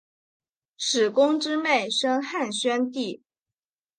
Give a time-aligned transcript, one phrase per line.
[0.77, 3.21] 史恭之妹生汉宣帝。